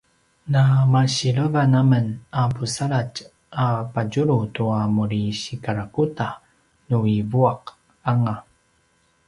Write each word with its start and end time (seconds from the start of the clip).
na 0.53 0.61
masilevan 0.93 1.73
amen 1.81 2.07
a 2.39 2.41
pusaladj 2.55 3.15
a 3.63 3.65
padjulu 3.93 4.37
tua 4.55 4.79
muri 4.95 5.23
sikarakuda 5.41 6.29
nu 6.89 6.99
i 7.17 7.19
vuaq 7.31 7.63
anga 8.11 8.35